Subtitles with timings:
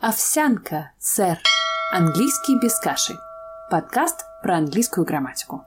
[0.00, 1.40] Овсянка, сэр.
[1.92, 3.18] Английский без каши.
[3.68, 5.64] Подкаст про английскую грамматику.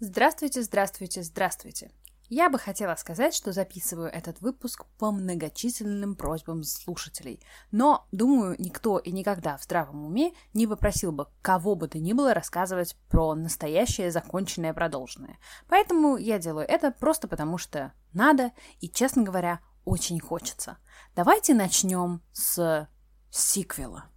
[0.00, 1.92] Здравствуйте, здравствуйте, здравствуйте.
[2.28, 7.40] Я бы хотела сказать, что записываю этот выпуск по многочисленным просьбам слушателей,
[7.70, 12.12] но, думаю, никто и никогда в здравом уме не попросил бы кого бы то ни
[12.12, 15.38] было рассказывать про настоящее, законченное, продолженное.
[15.68, 18.50] Поэтому я делаю это просто потому, что надо
[18.80, 20.78] и, честно говоря, очень хочется.
[21.14, 22.88] Давайте начнем с
[23.30, 24.10] сиквела.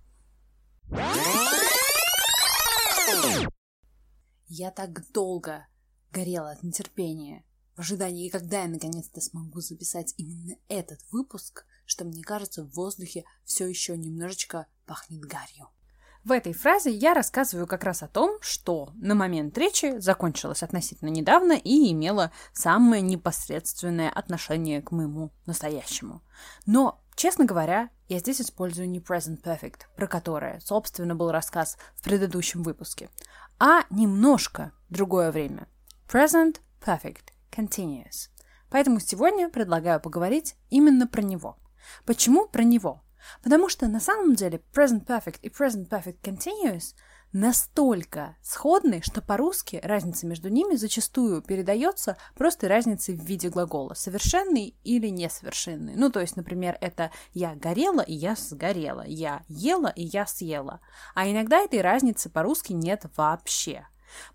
[4.47, 5.67] Я так долго
[6.11, 7.43] горела от нетерпения
[7.75, 13.25] в ожидании, когда я наконец-то смогу записать именно этот выпуск, что мне кажется, в воздухе
[13.43, 15.69] все еще немножечко пахнет гарью.
[16.25, 21.09] В этой фразе я рассказываю как раз о том, что на момент речи закончилась относительно
[21.09, 26.23] недавно и имела самое непосредственное отношение к моему настоящему.
[26.65, 32.03] Но, честно говоря, я здесь использую не present perfect, про которое, собственно, был рассказ в
[32.03, 33.11] предыдущем выпуске,
[33.59, 35.67] а немножко другое время.
[36.11, 38.29] Present perfect continuous.
[38.71, 41.59] Поэтому сегодня предлагаю поговорить именно про него.
[42.03, 43.04] Почему про него?
[43.43, 46.93] Потому что на самом деле present perfect и present perfect continuous
[47.35, 54.75] настолько сходны, что по-русски разница между ними зачастую передается просто разницей в виде глагола совершенный
[54.85, 55.95] или несовершенный.
[55.97, 60.79] Ну, то есть, например, это я горела и я сгорела, я ела и я съела.
[61.13, 63.85] А иногда этой разницы по-русски нет вообще.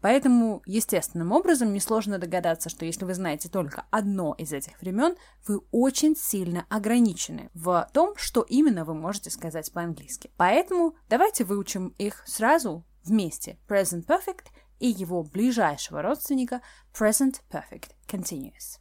[0.01, 5.61] Поэтому естественным образом несложно догадаться, что если вы знаете только одно из этих времен, вы
[5.71, 10.31] очень сильно ограничены в том, что именно вы можете сказать по-английски.
[10.37, 13.59] Поэтому давайте выучим их сразу вместе.
[13.69, 14.47] Present Perfect
[14.79, 18.79] и его ближайшего родственника Present Perfect Continuous.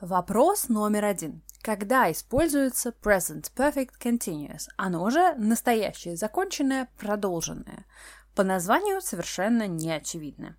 [0.00, 1.42] Вопрос номер один.
[1.60, 4.68] Когда используется Present Perfect Continuous?
[4.76, 7.84] Оно же настоящее, законченное, продолженное
[8.38, 10.56] по названию совершенно не очевидно.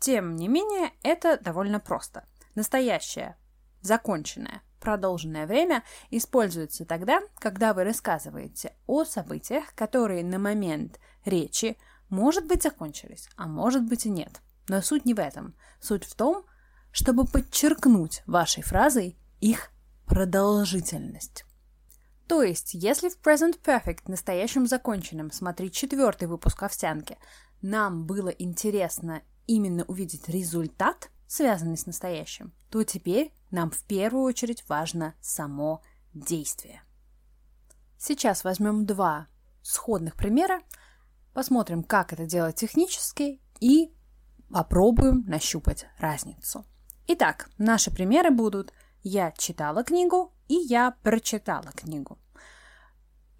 [0.00, 2.24] Тем не менее, это довольно просто.
[2.56, 3.36] Настоящее,
[3.82, 12.48] законченное, продолженное время используется тогда, когда вы рассказываете о событиях, которые на момент речи, может
[12.48, 14.40] быть, закончились, а может быть и нет.
[14.66, 15.54] Но суть не в этом.
[15.80, 16.44] Суть в том,
[16.90, 19.70] чтобы подчеркнуть вашей фразой их
[20.06, 21.44] продолжительность.
[22.30, 27.18] То есть, если в Present Perfect, настоящем законченном, смотри четвертый выпуск овсянки,
[27.60, 34.62] нам было интересно именно увидеть результат, связанный с настоящим, то теперь нам в первую очередь
[34.68, 35.82] важно само
[36.14, 36.84] действие.
[37.98, 39.26] Сейчас возьмем два
[39.60, 40.60] сходных примера,
[41.34, 43.92] посмотрим, как это делать технически и
[44.52, 46.64] попробуем нащупать разницу.
[47.08, 52.19] Итак, наши примеры будут «я читала книгу» и «я прочитала книгу».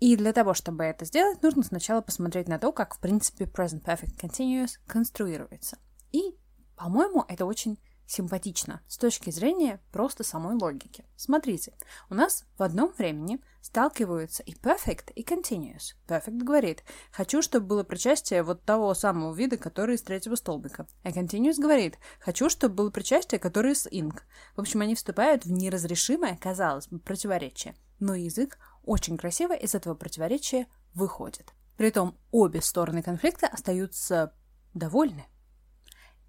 [0.01, 3.85] И для того, чтобы это сделать, нужно сначала посмотреть на то, как, в принципе, Present
[3.85, 5.79] Perfect Continuous конструируется.
[6.11, 6.37] И,
[6.75, 11.05] по-моему, это очень симпатично с точки зрения просто самой логики.
[11.17, 11.75] Смотрите,
[12.09, 15.95] у нас в одном времени сталкиваются и perfect, и continuous.
[16.09, 20.87] Perfect говорит, хочу, чтобы было причастие вот того самого вида, который из третьего столбика.
[21.05, 24.23] А continuous говорит, хочу, чтобы было причастие, которое из ink.
[24.57, 27.77] В общем, они вступают в неразрешимое, казалось бы, противоречие.
[28.01, 31.53] Но язык очень красиво из этого противоречия выходит.
[31.77, 34.35] Притом обе стороны конфликта остаются
[34.75, 35.27] довольны.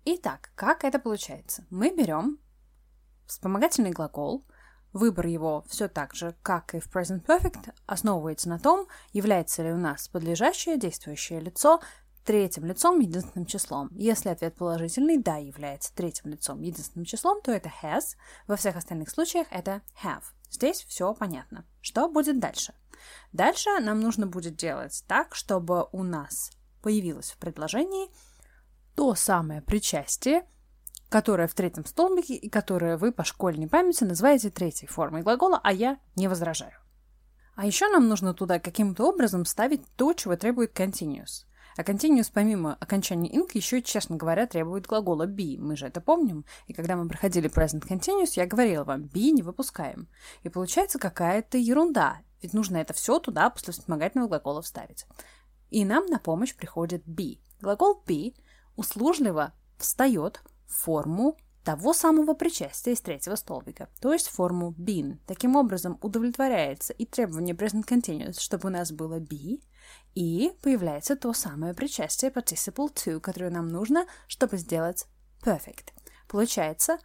[0.06, 1.66] Итак, как это получается?
[1.70, 2.40] Мы берем
[3.28, 4.46] вспомогательный глагол,
[4.94, 9.72] выбор его все так же, как и в Present Perfect, основывается на том, является ли
[9.72, 11.82] у нас подлежащее действующее лицо
[12.26, 13.90] третьим лицом единственным числом.
[13.92, 18.16] Если ответ положительный, да, является третьим лицом единственным числом, то это has,
[18.48, 20.24] во всех остальных случаях это have.
[20.52, 21.66] Здесь все понятно.
[21.82, 22.74] Что будет дальше?
[23.32, 26.52] Дальше нам нужно будет делать так, чтобы у нас
[26.82, 28.10] появилось в предложении
[28.96, 30.46] то самое причастие,
[31.10, 35.72] которое в третьем столбике и которое вы по школьной памяти называете третьей формой глагола, а
[35.72, 36.78] я не возражаю.
[37.56, 41.46] А еще нам нужно туда каким-то образом ставить то, чего требует continuous.
[41.78, 45.58] А continuous помимо окончания ing еще, честно говоря, требует глагола be.
[45.58, 46.46] Мы же это помним.
[46.68, 50.08] И когда мы проходили present continuous, я говорила вам, be не выпускаем.
[50.44, 52.22] И получается какая-то ерунда.
[52.42, 55.06] Ведь нужно это все туда после вспомогательного глагола вставить.
[55.70, 57.40] И нам на помощь приходит be.
[57.62, 58.36] Глагол be
[58.76, 65.20] услужливо встает в форму того самого причастия из третьего столбика, то есть форму been.
[65.28, 69.62] Таким образом, удовлетворяется и требование present continuous, чтобы у нас было be,
[70.16, 75.08] и появляется то самое причастие participle to, которое нам нужно, чтобы сделать
[75.44, 75.90] perfect.
[76.28, 77.00] Получается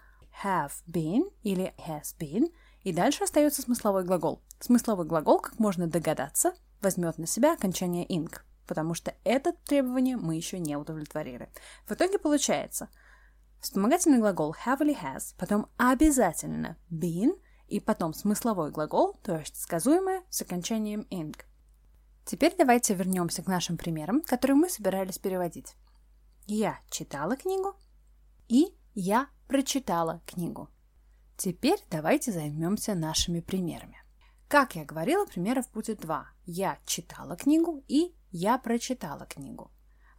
[0.44, 6.54] have been или has been, и дальше остается смысловой глагол Смысловой глагол, как можно догадаться,
[6.80, 8.32] возьмет на себя окончание ing,
[8.66, 11.50] потому что это требование мы еще не удовлетворили.
[11.86, 12.88] В итоге получается
[13.60, 17.38] вспомогательный глагол have или has, потом обязательно been,
[17.68, 21.36] и потом смысловой глагол, то есть сказуемое с окончанием ing.
[22.26, 25.76] Теперь давайте вернемся к нашим примерам, которые мы собирались переводить.
[26.46, 27.76] Я читала книгу
[28.48, 30.68] и я прочитала книгу.
[31.36, 34.02] Теперь давайте займемся нашими примерами.
[34.48, 36.26] Как я говорила, примеров будет два.
[36.46, 39.70] Я читала книгу и я прочитала книгу.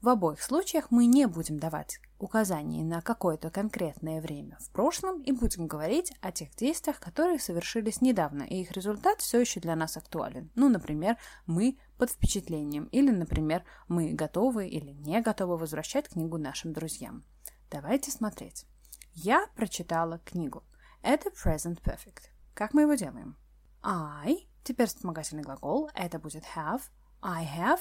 [0.02, 5.32] В обоих случаях мы не будем давать указаний на какое-то конкретное время в прошлом и
[5.32, 9.98] будем говорить о тех действиях, которые совершились недавно, и их результат все еще для нас
[9.98, 10.52] актуален.
[10.54, 11.18] Ну, например,
[11.48, 17.24] мы под впечатлением, или, например, мы готовы или не готовы возвращать книгу нашим друзьям.
[17.72, 18.68] Давайте смотреть.
[19.14, 20.64] Я прочитала книгу.
[21.02, 22.30] Это present perfect.
[22.54, 23.36] Как мы его делаем?
[23.82, 26.82] I, теперь вспомогательный глагол, это будет have,
[27.22, 27.80] I have,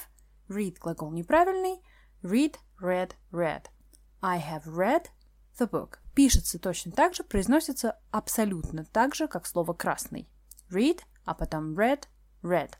[0.48, 1.82] read глагол неправильный,
[2.26, 3.62] read, read, read.
[4.20, 5.06] I have read
[5.58, 5.98] the book.
[6.14, 10.28] Пишется точно так же, произносится абсолютно так же, как слово красный.
[10.70, 12.04] Read, а потом read,
[12.42, 12.72] read.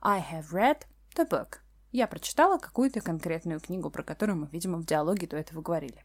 [0.00, 0.82] I have read
[1.16, 1.58] the book.
[1.92, 6.02] Я прочитала какую-то конкретную книгу, про которую мы, видимо, в диалоге до этого говорили.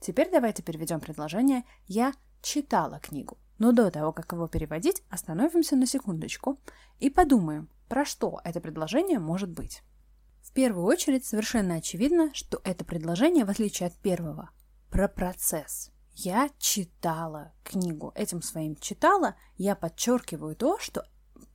[0.00, 3.38] Теперь давайте переведем предложение «Я читала книгу».
[3.58, 6.58] Но до того, как его переводить, остановимся на секундочку
[7.00, 9.82] и подумаем, про что это предложение может быть.
[10.46, 14.50] В первую очередь совершенно очевидно, что это предложение, в отличие от первого,
[14.90, 15.90] про процесс.
[16.12, 18.12] Я читала книгу.
[18.14, 21.04] Этим своим читала я подчеркиваю то, что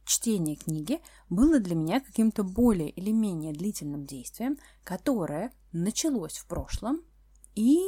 [0.06, 1.00] чтение книги
[1.30, 7.02] было для меня каким-то более или менее длительным действием, которое началось в прошлом.
[7.56, 7.80] И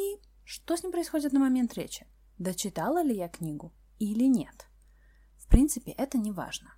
[0.45, 2.07] что с ним происходит на момент речи?
[2.39, 4.67] Дочитала ли я книгу или нет?
[5.38, 6.73] В принципе, это не важно.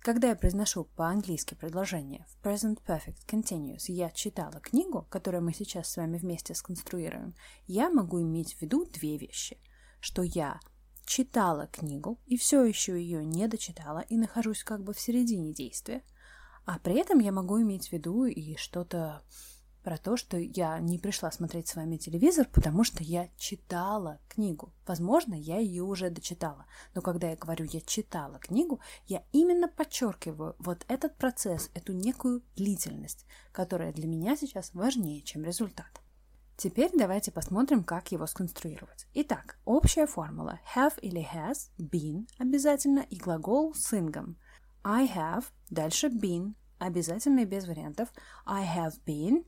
[0.00, 5.90] Когда я произношу по-английски предложение в present perfect continuous «я читала книгу», которую мы сейчас
[5.90, 7.34] с вами вместе сконструируем,
[7.66, 9.58] я могу иметь в виду две вещи.
[10.00, 10.60] Что я
[11.04, 16.04] читала книгу и все еще ее не дочитала и нахожусь как бы в середине действия,
[16.64, 19.22] а при этом я могу иметь в виду и что-то
[19.88, 24.70] про то, что я не пришла смотреть с вами телевизор, потому что я читала книгу.
[24.86, 30.56] Возможно, я ее уже дочитала, но когда я говорю «я читала книгу», я именно подчеркиваю
[30.58, 36.02] вот этот процесс, эту некую длительность, которая для меня сейчас важнее, чем результат.
[36.58, 39.06] Теперь давайте посмотрим, как его сконструировать.
[39.14, 44.36] Итак, общая формула have или has, been обязательно и глагол с ингом.
[44.84, 48.10] I have, дальше been, обязательно и без вариантов.
[48.44, 49.46] I have been,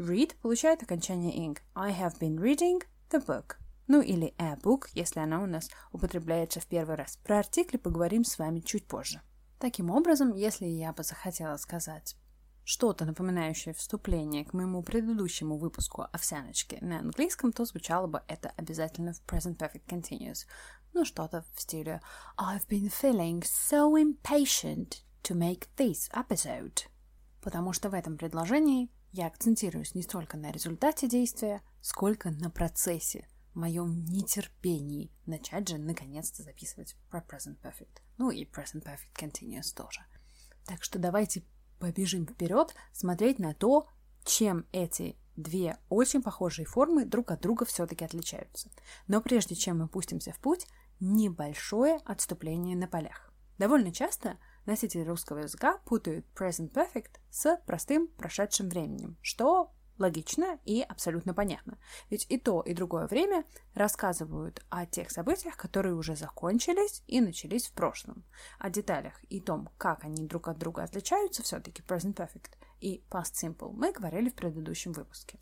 [0.00, 1.58] Read получает окончание ing.
[1.74, 2.80] I have been reading
[3.10, 3.56] the book.
[3.86, 7.18] Ну или a book, если она у нас употребляется в первый раз.
[7.18, 9.20] Про артикли поговорим с вами чуть позже.
[9.58, 12.16] Таким образом, если я бы захотела сказать
[12.64, 19.12] что-то напоминающее вступление к моему предыдущему выпуску овсяночки на английском, то звучало бы это обязательно
[19.12, 20.46] в present perfect continuous.
[20.94, 22.00] Ну, что-то в стиле
[22.38, 26.86] I've been feeling so impatient to make this episode.
[27.42, 33.26] Потому что в этом предложении я акцентируюсь не столько на результате действия, сколько на процессе,
[33.54, 38.00] моем нетерпении начать же наконец-то записывать про Present Perfect.
[38.18, 40.00] Ну и Present Perfect Continuous тоже.
[40.66, 41.42] Так что давайте
[41.78, 43.88] побежим вперед смотреть на то,
[44.24, 48.70] чем эти две очень похожие формы друг от друга все-таки отличаются.
[49.08, 50.66] Но прежде чем мы пустимся в путь,
[51.00, 53.32] небольшое отступление на полях.
[53.58, 54.38] Довольно часто
[54.70, 61.76] Носители русского языка путают present perfect с простым прошедшим временем, что логично и абсолютно понятно.
[62.08, 67.66] Ведь и то, и другое время рассказывают о тех событиях, которые уже закончились и начались
[67.66, 68.24] в прошлом.
[68.60, 73.32] О деталях и том, как они друг от друга отличаются, все-таки present perfect и past
[73.42, 75.40] simple, мы говорили в предыдущем выпуске.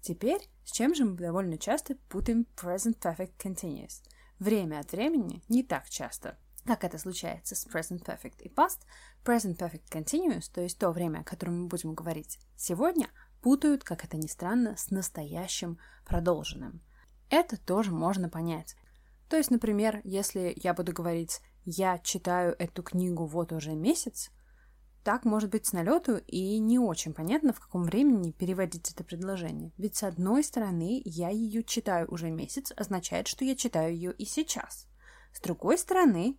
[0.00, 4.00] Теперь, с чем же мы довольно часто путаем present perfect continuous?
[4.38, 6.38] Время от времени не так часто,
[6.70, 8.78] как это случается с present perfect и past,
[9.24, 13.08] present perfect continuous, то есть то время, о котором мы будем говорить сегодня,
[13.42, 16.80] путают, как это ни странно, с настоящим продолженным.
[17.28, 18.76] Это тоже можно понять.
[19.28, 24.30] То есть, например, если я буду говорить «я читаю эту книгу вот уже месяц»,
[25.02, 29.72] так может быть с налету и не очень понятно, в каком времени переводить это предложение.
[29.76, 34.24] Ведь с одной стороны, я ее читаю уже месяц, означает, что я читаю ее и
[34.24, 34.86] сейчас.
[35.32, 36.38] С другой стороны,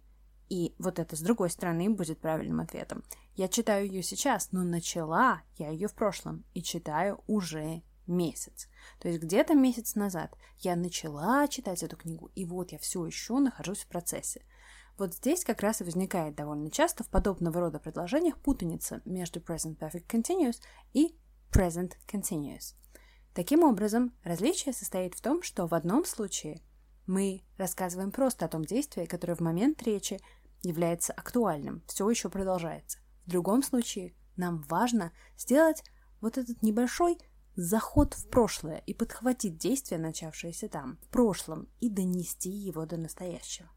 [0.51, 3.05] и вот это с другой стороны будет правильным ответом.
[3.35, 8.67] Я читаю ее сейчас, но начала я ее в прошлом и читаю уже месяц.
[8.99, 13.39] То есть где-то месяц назад я начала читать эту книгу, и вот я все еще
[13.39, 14.43] нахожусь в процессе.
[14.97, 19.77] Вот здесь как раз и возникает довольно часто в подобного рода предложениях путаница между present
[19.77, 20.57] perfect continuous
[20.91, 21.15] и
[21.49, 22.75] present continuous.
[23.33, 26.59] Таким образом, различие состоит в том, что в одном случае
[27.07, 30.19] мы рассказываем просто о том действии, которое в момент речи
[30.61, 32.99] является актуальным, все еще продолжается.
[33.25, 35.83] В другом случае нам важно сделать
[36.21, 37.17] вот этот небольшой
[37.55, 43.69] заход в прошлое и подхватить действие, начавшееся там, в прошлом, и донести его до настоящего.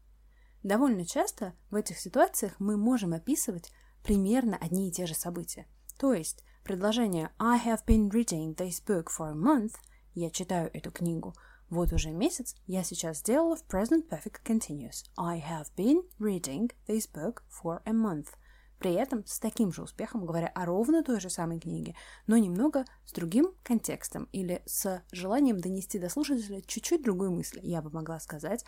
[0.63, 3.71] Довольно часто в этих ситуациях мы можем описывать
[4.03, 5.67] примерно одни и те же события.
[5.99, 9.75] То есть предложение I have been reading this book for a month,
[10.13, 11.35] я читаю эту книгу,
[11.69, 15.05] вот уже месяц, я сейчас сделала в present perfect continuous.
[15.17, 18.27] I have been reading this book for a month–
[18.79, 21.95] при этом с таким же успехом, говоря о ровно той же самой книге,
[22.27, 27.59] но немного с другим контекстом или с желанием донести до слушателя чуть-чуть другую мысль.
[27.63, 28.65] Я бы могла сказать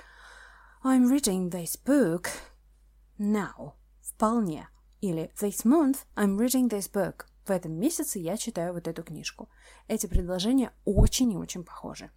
[0.84, 2.27] I'm reading this book
[3.18, 3.74] now.
[4.01, 4.70] Вполне.
[5.01, 7.25] Или This month I'm reading this book.
[7.46, 9.50] В этом месяце я читаю вот эту книжку.
[9.88, 12.10] Эти предложения очень и очень похожи.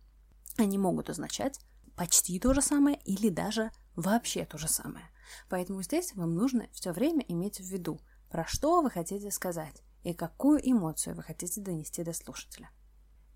[0.61, 1.59] Они могут означать
[1.97, 5.07] почти то же самое или даже вообще то же самое.
[5.49, 7.99] Поэтому здесь вам нужно все время иметь в виду,
[8.29, 12.69] про что вы хотите сказать и какую эмоцию вы хотите донести до слушателя.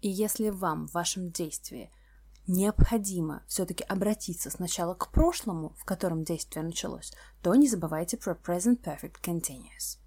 [0.02, 1.90] И если вам в вашем действии
[2.46, 8.82] необходимо все-таки обратиться сначала к прошлому, в котором действие началось, то не забывайте про present
[8.82, 9.98] perfect continuous.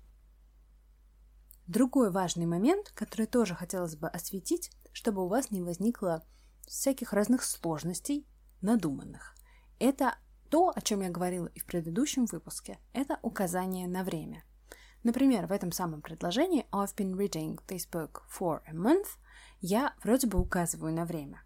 [1.65, 6.23] Другой важный момент, который тоже хотелось бы осветить, чтобы у вас не возникло
[6.67, 8.27] всяких разных сложностей
[8.61, 9.35] надуманных.
[9.79, 10.15] Это
[10.49, 14.43] то, о чем я говорила и в предыдущем выпуске, это указание на время.
[15.03, 19.07] Например, в этом самом предложении I've been reading this book for a month
[19.59, 21.41] я вроде бы указываю на время.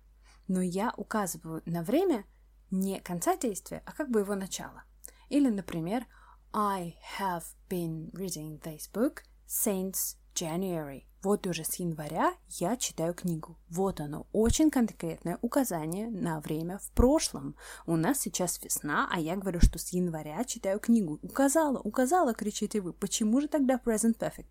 [0.47, 2.25] Но я указываю на время
[2.71, 4.83] не конца действия, а как бы его начала.
[5.29, 6.05] Или, например,
[6.53, 11.05] I have been reading this book since January.
[11.23, 13.55] Вот уже с января я читаю книгу.
[13.69, 17.55] Вот оно, очень конкретное указание на время в прошлом.
[17.85, 21.19] У нас сейчас весна, а я говорю, что с января читаю книгу.
[21.21, 22.91] Указала, указала, кричите вы.
[22.91, 24.47] Почему же тогда present perfect?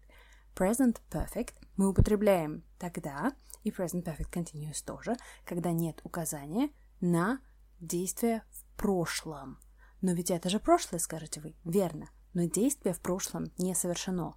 [0.54, 3.32] Present perfect мы употребляем тогда,
[3.64, 7.40] и present perfect continuous тоже, когда нет указания на
[7.80, 9.58] действие в прошлом.
[10.02, 11.56] Но ведь это же прошлое, скажете вы.
[11.64, 12.10] Верно.
[12.32, 14.36] Но действие в прошлом не совершено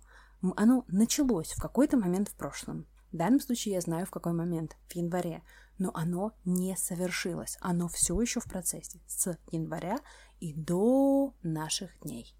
[0.58, 2.86] оно началось в какой-то момент в прошлом.
[3.14, 5.44] В данном случае я знаю, в какой момент, в январе,
[5.78, 10.00] но оно не совершилось, оно все еще в процессе с января
[10.40, 12.36] и до наших дней.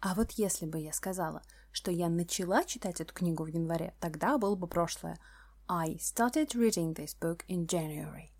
[0.00, 4.36] А вот если бы я сказала, что я начала читать эту книгу в январе, тогда
[4.38, 5.18] было бы прошлое.
[5.68, 8.30] I started reading this book in January.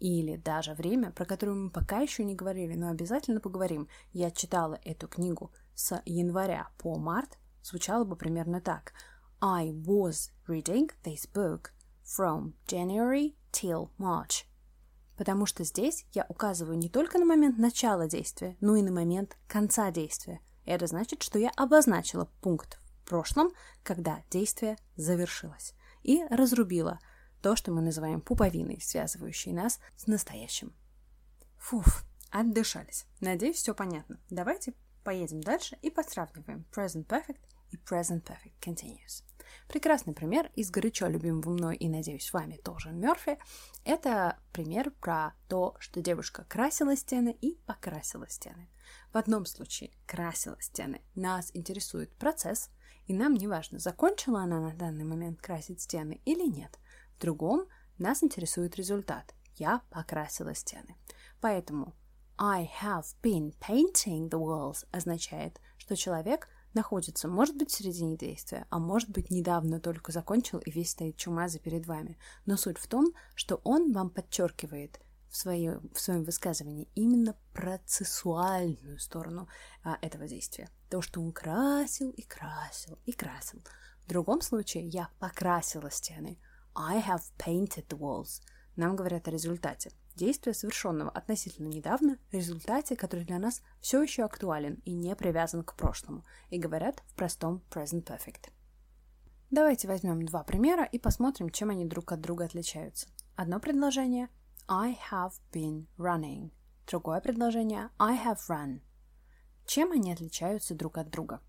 [0.00, 3.88] Или даже время, про которое мы пока еще не говорили, но обязательно поговорим.
[4.12, 8.92] Я читала эту книгу с января по март звучало бы примерно так.
[9.40, 11.72] I was reading this book
[12.04, 14.44] from January till March.
[15.16, 19.36] Потому что здесь я указываю не только на момент начала действия, но и на момент
[19.48, 20.40] конца действия.
[20.64, 23.50] Это значит, что я обозначила пункт в прошлом,
[23.82, 26.98] когда действие завершилось, и разрубила
[27.42, 30.72] то, что мы называем пуповиной, связывающей нас с настоящим.
[31.58, 33.06] Фуф, отдышались.
[33.20, 34.18] Надеюсь, все понятно.
[34.30, 37.40] Давайте поедем дальше и посравниваем present perfect
[37.74, 39.22] и present perfect continuous.
[39.68, 43.38] Прекрасный пример из горячо любимого мной и, надеюсь, вами тоже Мерфи.
[43.84, 48.68] Это пример про то, что девушка красила стены и покрасила стены.
[49.12, 51.00] В одном случае красила стены.
[51.14, 52.70] Нас интересует процесс,
[53.06, 56.78] и нам не важно, закончила она на данный момент красить стены или нет.
[57.16, 57.66] В другом
[57.98, 59.34] нас интересует результат.
[59.56, 60.96] Я покрасила стены.
[61.40, 61.94] Поэтому
[62.36, 68.66] I have been painting the walls означает, что человек находится, может быть, в середине действия,
[68.70, 72.18] а может быть, недавно только закончил и весь стоит чумазый перед вами.
[72.46, 78.98] Но суть в том, что он вам подчеркивает в, свое, в своем высказывании именно процессуальную
[78.98, 79.48] сторону
[79.82, 80.68] а, этого действия.
[80.90, 83.60] То, что он красил и красил и красил.
[84.04, 86.38] В другом случае я покрасила стены.
[86.74, 88.42] I have painted the walls.
[88.76, 94.80] Нам говорят о результате действия, совершенного относительно недавно, результате, который для нас все еще актуален
[94.84, 98.50] и не привязан к прошлому, и говорят в простом present perfect.
[99.50, 103.06] Давайте возьмем два примера и посмотрим, чем они друг от друга отличаются.
[103.36, 104.28] Одно предложение
[104.66, 106.50] I have been running.
[106.86, 108.80] Другое предложение I have run.
[109.66, 111.40] Чем они отличаются друг от друга?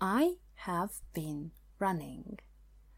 [0.00, 2.40] I have been running.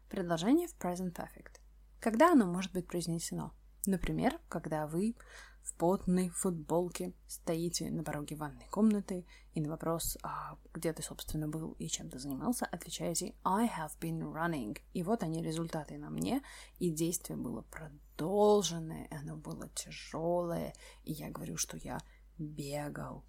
[0.09, 1.59] Предложение в present perfect.
[1.99, 3.53] Когда оно может быть произнесено?
[3.85, 5.15] Например, когда вы
[5.63, 11.47] в потной футболке стоите на пороге ванной комнаты и на вопрос, а где ты, собственно,
[11.47, 14.77] был и чем ты занимался, отвечаете I have been running.
[14.93, 16.41] И вот они результаты на мне,
[16.79, 20.73] и действие было продолженное, оно было тяжелое,
[21.03, 21.99] и я говорю, что я
[22.37, 23.25] бегал.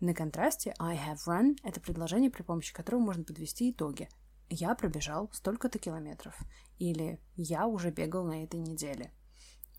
[0.00, 4.08] На контрасте I have run— это предложение, при помощи которого можно подвести итоги.
[4.48, 6.34] Я пробежал столько-то километров.
[6.78, 9.12] Или я уже бегал на этой неделе.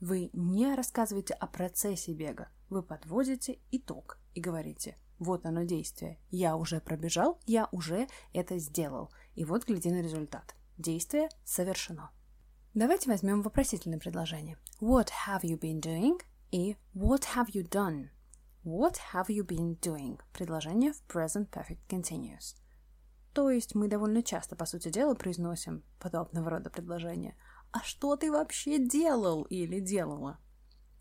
[0.02, 6.56] Вы не рассказываете о процессе бега, вы подводите итог и говорите, вот оно действие, я
[6.58, 10.56] уже пробежал, я уже это сделал, и вот гляди на результат.
[10.80, 12.10] Действие совершено.
[12.74, 14.58] Давайте возьмем вопросительное предложение.
[14.80, 16.20] What have you been doing?
[16.50, 18.10] И what have you done?
[18.64, 20.20] What have you been doing?
[20.34, 22.56] Предложение в present perfect continuous.
[23.34, 27.36] То есть мы довольно часто, по сути дела, произносим подобного рода предложения–
[27.72, 30.40] а что ты вообще делал или делала?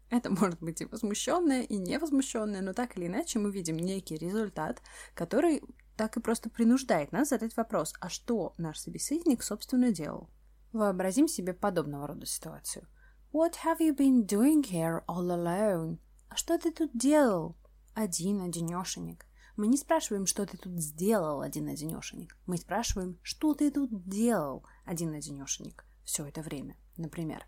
[0.08, 4.80] Это может быть и возмущенное, и невозмущенное, но так или иначе мы видим некий результат,
[5.14, 5.62] который
[5.96, 10.30] так и просто принуждает нас задать вопрос, а что наш собеседник, собственно, делал?
[10.72, 12.86] Вообразим себе подобного рода ситуацию.
[13.32, 15.98] What have you been doing here all alone?
[16.28, 17.56] А что ты тут делал?
[17.94, 19.26] Один, одинешенек.
[19.56, 22.36] Мы не спрашиваем, что ты тут сделал, один-одинешенек.
[22.46, 27.46] Мы спрашиваем, что ты тут делал, один-одинешенек все это время, например.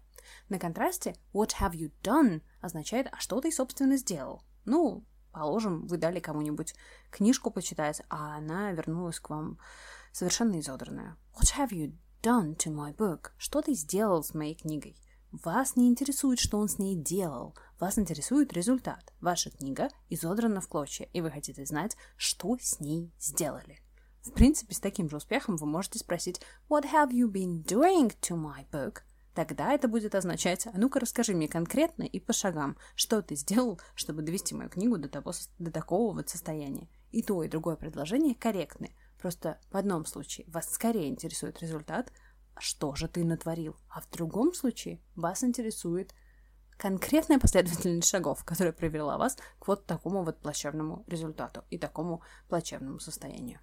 [0.49, 4.45] На контрасте what have you done означает, а что ты, собственно, сделал?
[4.65, 6.75] Ну, положим, вы дали кому-нибудь
[7.11, 9.59] книжку почитать, а она вернулась к вам
[10.13, 11.17] совершенно изодранная.
[11.35, 11.93] What have you
[12.23, 13.33] done to my book?
[13.37, 14.97] Что ты сделал с моей книгой?
[15.33, 17.57] Вас не интересует, что он с ней делал.
[17.81, 19.13] Вас интересует результат.
[19.21, 23.82] Ваша книга изодрана в клочья, и вы хотите знать, что с ней сделали.
[24.23, 28.37] В принципе, с таким же успехом вы можете спросить «What have you been doing to
[28.37, 29.01] my book?»
[29.35, 33.81] Тогда это будет означать «А ну-ка расскажи мне конкретно и по шагам, что ты сделал,
[33.97, 36.89] чтобы довести мою книгу до, того, до такого вот состояния».
[37.11, 38.95] И то, и другое предложение корректны.
[39.19, 42.13] Просто в одном случае вас скорее интересует результат,
[42.59, 46.15] что же ты натворил, а в другом случае вас интересует
[46.77, 53.01] конкретная последовательность шагов, которая привела вас к вот такому вот плачевному результату и такому плачевному
[53.01, 53.61] состоянию.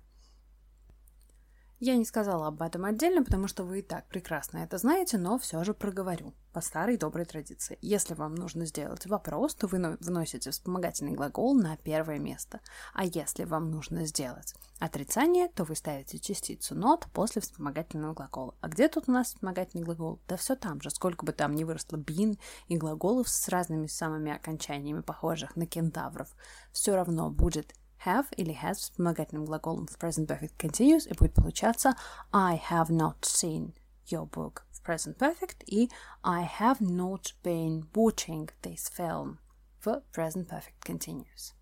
[1.82, 5.40] Я не сказала об этом отдельно, потому что вы и так прекрасно это знаете, но
[5.40, 7.78] все же проговорю по старой доброй традиции.
[7.82, 12.60] Если вам нужно сделать вопрос, то вы вносите вспомогательный глагол на первое место.
[12.94, 18.56] А если вам нужно сделать отрицание, то вы ставите частицу not после вспомогательного глагола.
[18.60, 20.20] А где тут у нас вспомогательный глагол?
[20.28, 20.90] Да все там же.
[20.90, 22.38] Сколько бы там ни выросло been
[22.68, 26.36] и глаголов с разными самыми окончаниями, похожих на кентавров,
[26.74, 27.74] все равно будет
[28.06, 31.96] have или has вспомогательным глаголом в present perfect continuous и будет получаться
[32.32, 33.74] I have not seen
[34.08, 35.90] your book в present perfect и
[36.24, 39.38] I have not been watching this film
[39.84, 41.54] в present perfect continuous.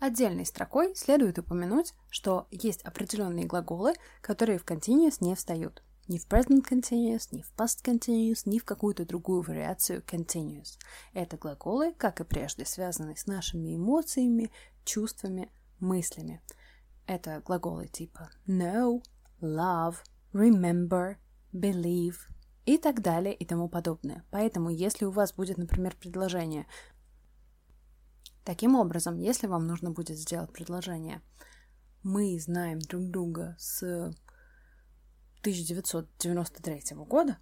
[0.00, 6.26] Отдельной строкой следует упомянуть, что есть определенные глаголы, которые в continuous не встают– ни в
[6.26, 10.78] present continuous, ни в past continuous, ни в какую-то другую вариацию continuous.
[11.12, 14.50] Это глаголы, как и прежде, связанные с нашими эмоциями,
[14.84, 16.42] чувствами, мыслями.
[17.06, 19.02] Это глаголы типа know,
[19.40, 19.96] love,
[20.32, 21.16] remember,
[21.52, 22.16] believe
[22.64, 24.24] и так далее и тому подобное.
[24.30, 26.66] Поэтому, если у вас будет, например, предложение
[28.44, 31.22] Таким образом, если вам нужно будет сделать предложение
[32.02, 34.12] «Мы знаем друг друга с
[35.44, 37.36] 1993 года,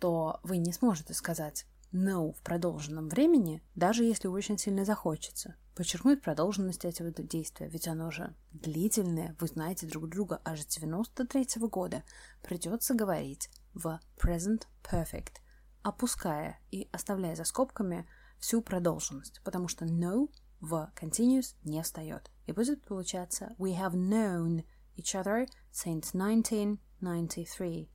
[0.00, 5.54] то вы не сможете сказать no в продолженном времени, даже если очень сильно захочется.
[5.76, 11.46] Подчеркнуть продолженность этого действия, ведь оно же длительное, вы знаете друг друга аж с 93
[11.68, 12.02] года.
[12.42, 15.36] Придется говорить в present perfect,
[15.84, 18.04] опуская и оставляя за скобками
[18.40, 22.32] всю продолженность, потому что no в continuous не встает.
[22.46, 24.64] И будет получаться we have known
[24.96, 27.90] each other since 19 93.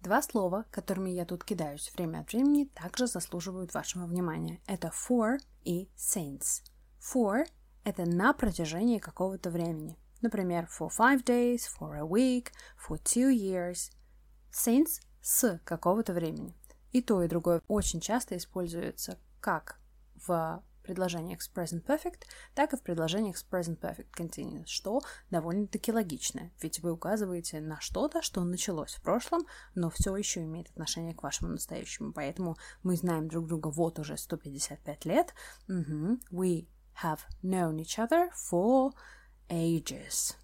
[0.00, 4.60] Два слова, которыми я тут кидаюсь время от времени, также заслуживают вашего внимания.
[4.66, 6.62] Это for и since.
[7.00, 7.44] For–
[7.84, 9.98] это на протяжении какого-то времени.
[10.20, 13.90] Например, for five days, for a week, for two years.
[14.52, 16.54] Since– с какого-то времени.
[16.92, 19.78] И то, и другое очень часто используется как
[20.26, 22.22] в предложениях с present perfect,
[22.54, 27.78] так и в предложениях с present perfect continuous, что довольно-таки логично, ведь вы указываете на
[27.80, 29.42] что-то, что началось в прошлом,
[29.74, 32.12] но все еще имеет отношение к вашему настоящему.
[32.12, 35.34] Поэтому мы знаем друг друга вот уже 155 лет.
[35.68, 36.20] Mm-hmm.
[36.32, 36.66] We
[37.02, 38.92] have known each other for
[39.50, 40.34] ages.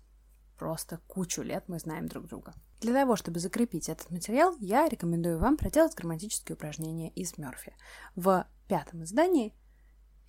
[0.59, 2.54] Просто кучу лет мы знаем друг друга.
[2.80, 7.74] Для того, чтобы закрепить этот материал, я рекомендую вам проделать грамматические упражнения из Мёрфи.
[8.14, 9.54] В пятом издании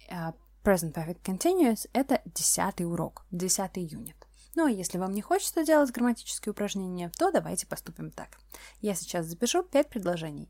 [0.09, 4.15] Present Perfect Continuous— это десятый урок, десятый юнит.
[4.55, 8.39] Ну а если вам не хочется делать грамматические упражнения, то давайте поступим так.
[8.81, 10.49] Я сейчас запишу пять предложений.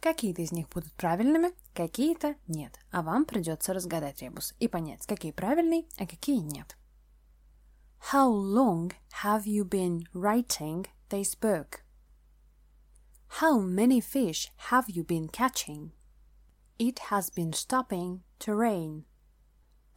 [0.00, 5.32] Какие-то из них будут правильными, какие-то нет, а вам придется разгадать ребус и понять, какие
[5.32, 6.76] правильные, а какие нет.
[8.12, 8.92] How long
[9.24, 11.80] have you been writing this book?
[13.40, 15.92] How many fish have you been catching?
[16.78, 19.04] It has been stopping to rain.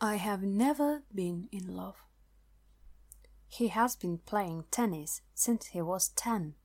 [0.02, 1.96] I have never been in love.
[3.48, 6.56] He has been playing tennis since he was ten.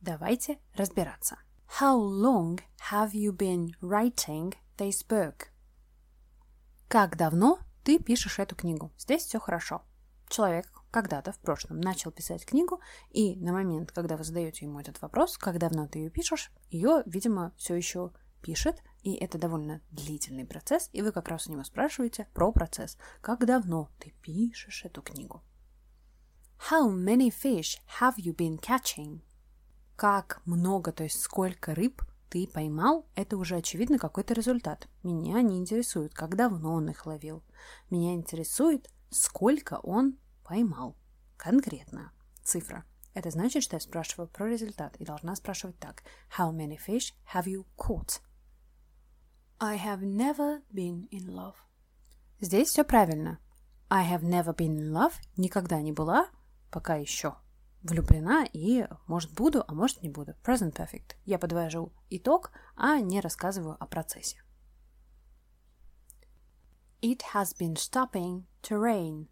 [0.00, 1.38] Давайте разбираться.
[1.80, 5.48] How long have you been writing this book?
[6.88, 8.92] Как давно ты пишешь эту книгу?
[8.98, 9.82] Здесь все хорошо.
[10.28, 15.00] Человек когда-то в прошлом начал писать книгу, и на момент, когда вы задаете ему этот
[15.02, 18.12] вопрос, как давно ты ее пишешь, ее, видимо, все еще
[18.44, 22.98] пишет, и это довольно длительный процесс, и вы как раз у него спрашиваете про процесс.
[23.22, 25.42] Как давно ты пишешь эту книгу?
[26.70, 29.22] How many fish have you been catching?
[29.96, 34.88] Как много, то есть сколько рыб ты поймал, это уже очевидно какой-то результат.
[35.02, 37.42] Меня не интересует, как давно он их ловил.
[37.90, 40.96] Меня интересует, сколько он поймал.
[41.36, 42.12] Конкретно.
[42.42, 42.84] Цифра.
[43.14, 46.02] Это значит, что я спрашиваю про результат и должна спрашивать так.
[46.36, 48.20] How many fish have you caught?
[49.66, 51.54] I have never been in love.
[52.38, 53.38] Здесь все правильно.
[53.88, 55.14] I have never been in love.
[55.38, 56.28] Никогда не была,
[56.70, 57.36] пока еще
[57.82, 60.34] влюблена и, может, буду, а может, не буду.
[60.44, 61.16] Present perfect.
[61.24, 64.42] Я подвожу итог, а не рассказываю о процессе.
[67.00, 69.28] It has been stopping to rain.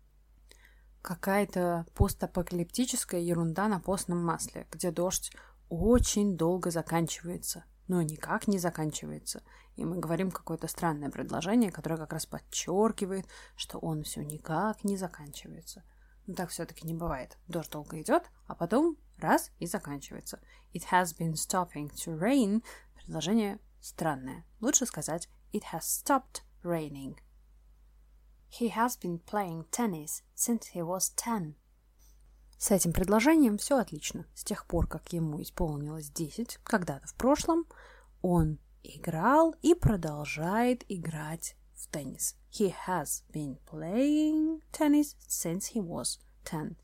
[1.02, 5.30] Какая-то постапокалиптическая ерунда на постном масле, где дождь
[5.68, 9.42] очень долго заканчивается, но никак не заканчивается
[9.76, 14.96] и мы говорим какое-то странное предложение, которое как раз подчеркивает, что он все никак не
[14.96, 15.82] заканчивается.
[16.26, 17.38] Но так все-таки не бывает.
[17.48, 20.40] Дождь долго идет, а потом раз и заканчивается.
[20.72, 22.62] It has been stopping to rain.
[22.94, 24.44] Предложение странное.
[24.60, 27.18] Лучше сказать It has stopped raining.
[28.48, 31.56] He has been playing tennis since he was ten.
[32.62, 34.24] С этим предложением все отлично.
[34.36, 37.66] С тех пор, как ему исполнилось 10, когда-то в прошлом,
[38.20, 42.36] он играл и продолжает играть в теннис.
[42.52, 46.76] He has been playing tennis since he was ten.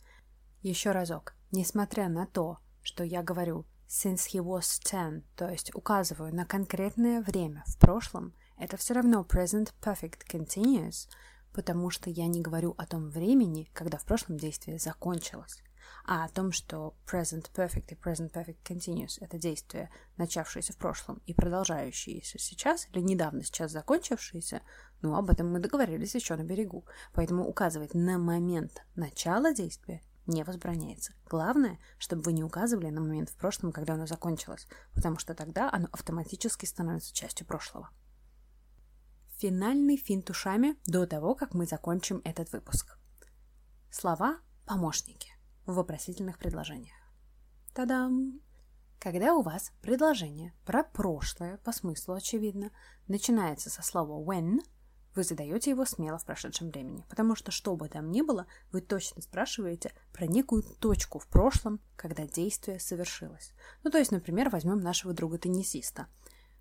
[0.62, 1.36] Еще разок.
[1.52, 7.22] Несмотря на то, что я говорю since he was ten, то есть указываю на конкретное
[7.22, 11.08] время в прошлом, это все равно present perfect continuous,
[11.52, 15.62] потому что я не говорю о том времени, когда в прошлом действие закончилось
[16.10, 21.20] а о том, что present perfect и present perfect continuous— это действия, начавшиеся в прошлом
[21.26, 24.62] и продолжающиеся сейчас или недавно сейчас закончившиеся,
[25.02, 26.86] ну, об этом мы договорились еще на берегу.
[27.12, 31.12] Поэтому указывать на момент начала действия не возбраняется.
[31.28, 35.70] Главное, чтобы вы не указывали на момент в прошлом, когда оно закончилось, потому что тогда
[35.70, 37.90] оно автоматически становится частью прошлого.
[39.36, 42.98] Финальный финт ушами до того, как мы закончим этот выпуск.
[43.90, 45.37] Слова помощники
[45.68, 46.96] в вопросительных предложениях.
[47.74, 48.40] Та-дам!
[48.98, 52.72] Когда у вас предложение про прошлое, по смыслу очевидно,
[53.06, 54.60] начинается со слова when,
[55.14, 58.80] вы задаете его смело в прошедшем времени, потому что что бы там ни было, вы
[58.80, 63.52] точно спрашиваете про некую точку в прошлом, когда действие совершилось.
[63.84, 66.06] Ну, то есть, например, возьмем нашего друга-теннисиста.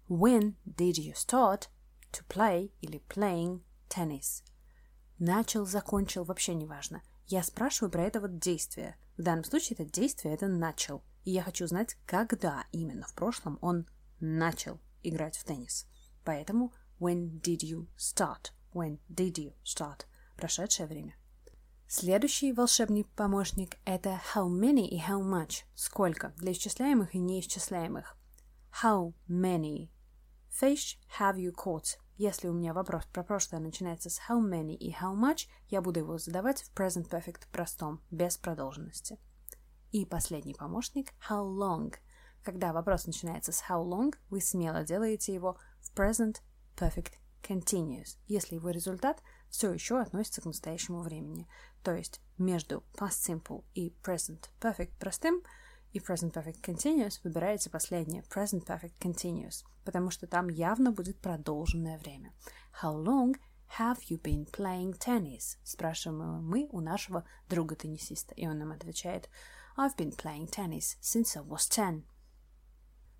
[0.09, 1.69] When did you start
[2.11, 4.43] to play или playing tennis?
[5.17, 7.01] Начал, закончил, вообще не важно.
[7.27, 8.95] Я спрашиваю про это вот действие.
[9.17, 11.03] В данном случае это действие это начал.
[11.25, 13.85] И я хочу знать, когда именно в прошлом он
[14.21, 15.87] начал играть в теннис.
[16.23, 18.53] Поэтому when did you start?
[18.73, 20.05] When did you start?
[20.37, 21.17] Прошедшее время.
[21.89, 28.15] Следующий волшебный помощник– это how many и how much– сколько для исчисляемых и неисчисляемых.
[28.83, 29.89] How many
[30.49, 31.97] fish have you caught?
[32.17, 35.99] Если у меня вопрос про прошлое начинается с how many и how much, я буду
[35.99, 39.19] его задавать в present perfect простом, без продолженности.
[39.91, 41.93] И последний помощник how long.
[42.43, 46.37] Когда вопрос начинается с how long, вы смело делаете его в present
[46.75, 51.47] perfect continuous, если его результат все еще относится к настоящему времени.
[51.83, 55.43] То есть между past simple и present perfect простым–
[55.93, 61.97] и Present Perfect Continuous выбираете последнее Present Perfect Continuous, потому что там явно будет продолженное
[61.97, 62.33] время.
[62.81, 63.35] How long
[63.79, 65.57] have you been playing tennis?
[65.63, 69.29] Спрашиваем мы у нашего друга-теннисиста, и он нам отвечает
[69.77, 72.03] I've been playing tennis since I was ten.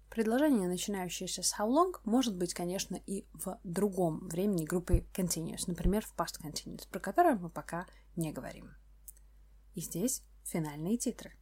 [0.09, 6.03] Предложение, начинающееся с how long, может быть, конечно, и в другом времени группы continuous, например,
[6.03, 8.73] в past continuous, про которое мы пока не говорим.
[9.75, 11.36] И здесь финальные титры.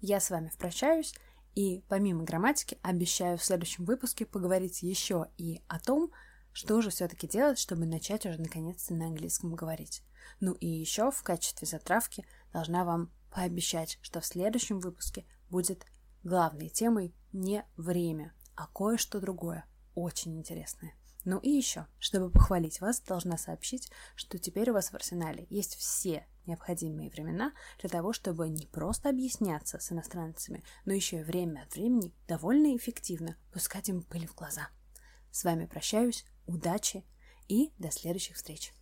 [0.00, 1.14] Я с вами прощаюсь,
[1.54, 6.12] и помимо грамматики обещаю в следующем выпуске поговорить еще и о том,
[6.52, 10.02] что же все-таки делать, чтобы начать уже наконец-то на английском говорить.
[10.40, 15.84] Ну и еще в качестве затравки должна вам пообещать, что в следующем выпуске будет
[16.22, 20.97] главной темой не время, а кое-что другое, очень интересное.
[21.24, 25.74] Ну и еще, чтобы похвалить вас, должна сообщить, что теперь у вас в арсенале есть
[25.76, 31.62] все необходимые времена для того, чтобы не просто объясняться с иностранцами, но еще и время
[31.62, 34.68] от времени довольно эффективно пускать им пыль в глаза.
[35.30, 37.04] С вами прощаюсь, удачи
[37.48, 38.72] и до следующих встреч!